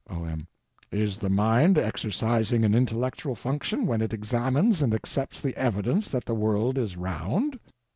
O.M. 0.09 0.47
Is 0.91 1.19
the 1.19 1.29
mind 1.29 1.77
exercising 1.77 2.63
an 2.63 2.73
intellectual 2.73 3.35
function 3.35 3.85
when 3.85 4.01
it 4.01 4.13
examines 4.13 4.81
and 4.81 4.95
accepts 4.95 5.39
the 5.41 5.55
evidence 5.55 6.09
that 6.09 6.25
the 6.25 6.33
world 6.33 6.75
is 6.79 6.97
round? 6.97 7.59